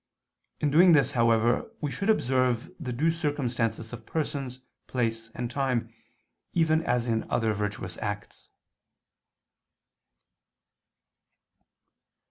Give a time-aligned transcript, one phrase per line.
[0.59, 5.93] In doing this however we should observe the due circumstances of persons, place and time,
[6.53, 8.49] even as in other virtuous acts.